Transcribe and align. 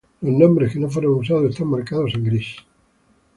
Los 0.21 0.33
nombres 0.33 0.73
que 0.73 0.79
no 0.79 0.89
fueron 0.89 1.13
usados 1.13 1.51
están 1.51 1.67
marcados 1.67 2.13
en 2.15 2.23
gris. 2.23 2.55